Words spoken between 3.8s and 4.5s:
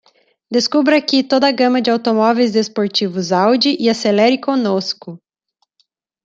acelere